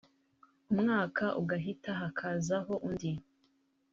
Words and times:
umwaka 0.71 1.25
ugahita 1.41 1.91
hakazaho 2.01 2.73
undi 2.87 3.11